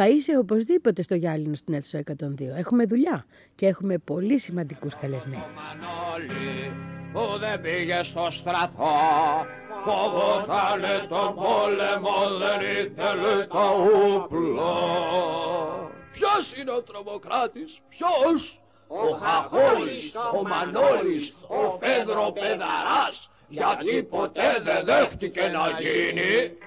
[0.00, 2.04] Θα είσαι οπωσδήποτε στο Γυάλινο στην αίθουσα 102.
[2.56, 5.46] Έχουμε δουλειά και έχουμε πολύ σημαντικούς καλεσμένους.
[5.54, 6.72] Μανώλη
[7.12, 8.96] που δεν πήγε στο στρατό
[9.84, 13.64] Φοβότανε τον πόλεμο δεν ήθελε το
[14.14, 14.74] ούπλο
[16.12, 24.84] Ποιος είναι ο τρομοκράτης, ποιος; Ο Χαχόλης, ο Μανώλης, ο Φέδρο Πεδαράς Γιατί ποτέ δεν
[24.84, 26.58] δέχτηκε να γίνει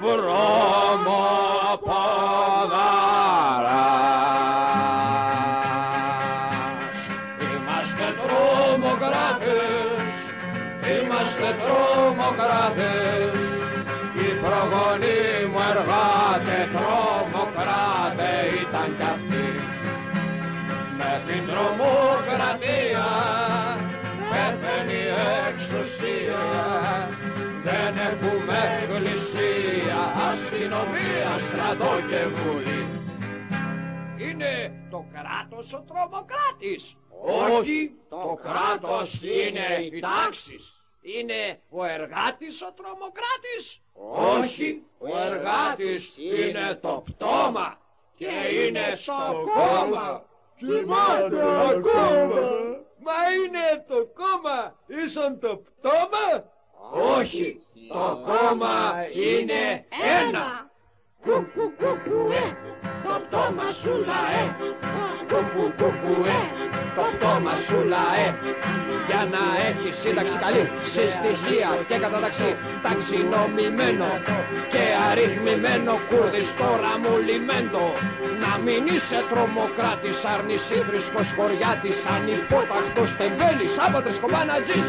[0.00, 0.34] βρωμοποδαράς
[7.40, 10.14] Είμαστε τρομοκράτες,
[11.02, 13.13] είμαστε τρομοκράτες
[30.54, 32.86] αστυνομία, στρατό και βουλή
[34.16, 36.96] είναι το κράτος ο τρομοκράτης.
[37.50, 40.84] Όχι, το κράτος είναι οι τάξεις.
[41.00, 43.82] Είναι ο εργάτης ο τρομοκράτης.
[44.38, 47.78] Όχι, ο εργάτης είναι το πτώμα
[48.14, 50.24] και είναι στο κόμμα.
[50.56, 52.40] Κοιμάται ακόμα.
[53.06, 56.52] Μα είναι το κόμμα ίσον το πτώμα.
[56.92, 58.76] Όχι, το κόμμα
[59.14, 59.84] είναι
[60.20, 60.72] ένα.
[61.22, 62.56] Κουκουκουκουέ,
[63.04, 64.44] το πτώμα σου λαέ.
[65.30, 66.40] Κουκουκουκουέ,
[66.96, 68.28] το πτώμα σου λαέ.
[69.06, 72.56] Για να έχει σύνταξη καλή, σε στοιχεία και καταταξή.
[72.82, 74.10] Ταξινομημένο
[74.72, 77.86] και αριθμημένο κούρδις τώρα μου λιμέντο.
[78.42, 84.86] Να μην είσαι τρομοκράτης, αρνησίδρυσκος χωριάτης, ανυπόταχτος τεμπέλης, άπατρες κομπάνατζης.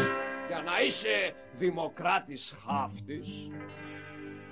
[0.48, 1.16] Για να είσαι
[1.58, 3.50] δημοκράτης χάφτης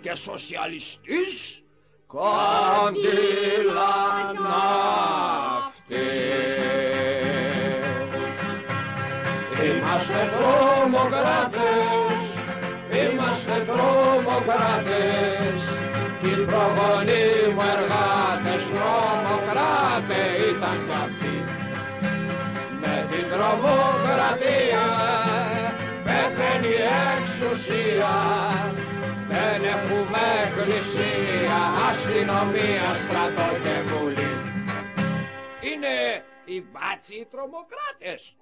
[0.01, 1.63] και σοσιαλιστής
[2.07, 3.95] κάντιλα
[9.65, 12.23] Είμαστε τρομοκράτες,
[12.91, 15.61] είμαστε τρομοκράτες.
[16.21, 21.37] Κι οι προγονείς μου εργάτες τρομοκράτες ήταν κι αυτοί
[22.81, 24.85] με την τρομοκρατία
[26.15, 26.83] πέθαίνει η
[27.19, 28.15] εξουσία
[29.29, 31.59] δεν έχουμε εκκλησία,
[31.89, 34.33] αστυνομία, στρατό και βουλή.
[35.61, 38.37] Είναι οι μπάτσι οι τρομοκράτες.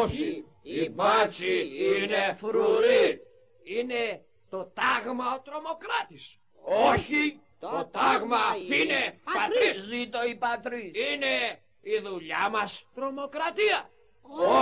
[0.00, 3.20] Όχι, οι μπάτσι είναι φρουροί.
[3.62, 6.38] Είναι το τάγμα ο τρομοκράτης.
[6.92, 9.84] Όχι, το τάγμα είναι πατρίς.
[9.84, 10.92] Ζήτω η πατρίς.
[10.94, 13.90] Είναι η δουλειά μας τρομοκρατία.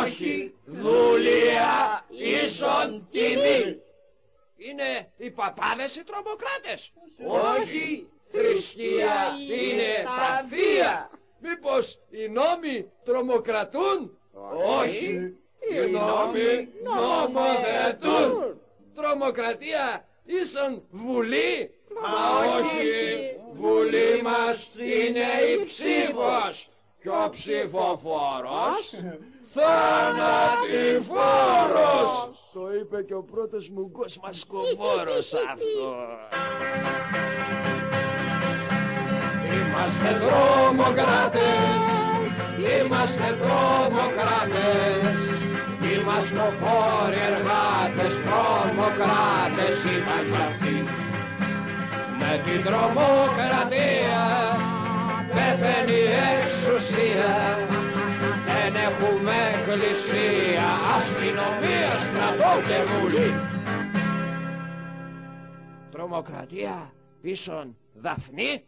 [0.00, 3.80] Όχι, δουλεία ίσον τιμή.
[4.56, 6.92] Είναι οι παπάδες οι τρομοκράτες.
[7.58, 9.14] Όχι, θρησκεία
[9.50, 11.10] είναι τα θεία.
[11.38, 14.18] Μήπως οι νόμοι τρομοκρατούν;
[14.78, 15.36] Όχι,
[15.70, 18.60] οι νόμοι νομοθετούν.
[18.94, 26.68] Τρομοκρατία ίσον βουλή; Μα όχι, βουλή μας είναι η ψήφος.
[27.02, 28.94] Και ο ψηφοφόρος
[29.54, 32.10] θανατηφόρος.
[32.52, 36.18] Το είπε και ο πρώτος μουγκός μασκοβόρος αυτός.
[39.52, 41.82] Είμαστε τρομοκράτες,
[42.56, 45.20] είμαστε τρομοκράτες
[45.82, 50.76] Οι μασκοφόροι εργάτες, τρομοκράτες ήταν κι αυτοί
[52.18, 54.22] Με την τρομοκρατία
[55.34, 56.10] πέθαίνει η
[56.42, 57.32] εξουσία
[57.68, 57.71] Δεν
[58.82, 63.32] έχουμε εκκλησία, αστυνομία, στρατό και βουλή
[65.90, 68.64] Τρομοκρατία ίσον Δαφνή.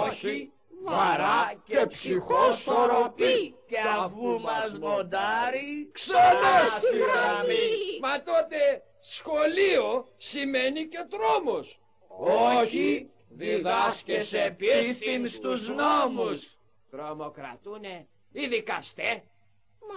[0.00, 0.52] Όχι,
[0.84, 7.98] βαρά και ψυχόσορροπή Και αφού μας μοντάρει Ξανά στη γραμμή.
[8.00, 11.80] Μα τότε σχολείο σημαίνει και τρόμος.
[12.58, 16.58] Όχι, διδάσκεσαι πίστην στους νόμους.
[16.90, 19.22] Τρομοκρατούνε οι δικαστέ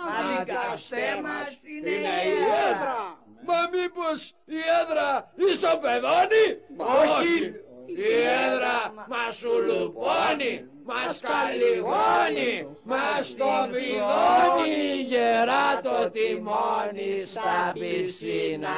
[0.06, 1.64] Μα δικαστέ μας.
[1.64, 3.18] είναι Είναι η η έδρα.
[3.46, 6.46] Μα μήπως η έδρα ισοπεδώνει;
[6.78, 7.44] Όχι,
[7.86, 18.78] η έδρα μας σουλουπώνει μας καλυγώνει, μας το βιδώνει, γερά το τιμόνι στα πισίνα.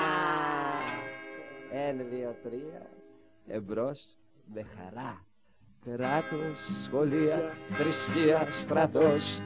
[1.71, 2.89] Ένα, δύο, τρία,
[3.47, 4.17] εμπρός
[4.53, 5.28] με χαρά.
[5.95, 9.41] Κράτος, σχολεία, θρησκεία, στρατός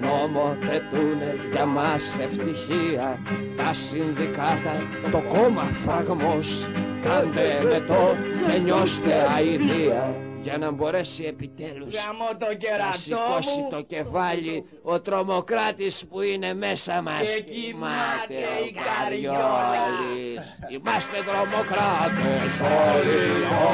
[0.00, 3.18] Νομοθετούνε για μας ευτυχία.
[3.56, 4.76] Τα συνδικάτα,
[5.10, 6.68] το κόμμα φραγμός
[7.02, 13.60] Κάντε με το και νιώστε αηδία για να μπορέσει επιτέλους Γαμώ το να κερατό σηκώσει
[13.60, 17.34] μου το κεφάλι ο τρομοκράτης που είναι μέσα μας.
[17.34, 18.34] Και κοιμάται
[18.66, 20.34] η Καριόλης.
[20.34, 20.58] Καριόλας.
[20.70, 22.52] Είμαστε τρομοκράτες.
[22.92, 23.20] Όλοι,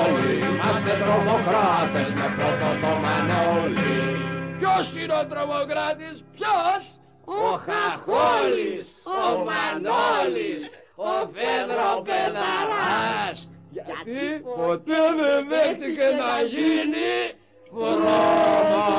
[0.02, 4.02] όλοι Είμαστε τρομοκράτες με πρώτο το Μανώλη.
[4.58, 6.82] Ποιος είναι ο τρομοκράτης, ποιος;
[7.24, 17.32] Ο Χαχόλης, ο Μανώλης, ο Φέδρο Πεδαράς γιατί ποτέ δεν δέχτηκε να γίνει
[17.70, 18.94] βρώμα